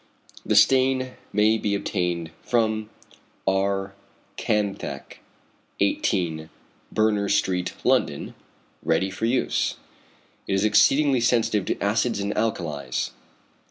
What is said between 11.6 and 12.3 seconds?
to acids